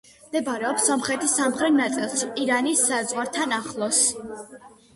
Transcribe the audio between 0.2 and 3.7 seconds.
მდებარეობს სომხეთის სამხრეთ ნაწილში, ირანის საზღვართან